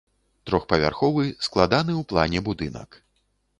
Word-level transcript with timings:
Трохпавярховы, 0.49 1.27
складаны 1.49 1.93
ў 2.01 2.09
плане 2.15 2.39
будынак. 2.51 3.01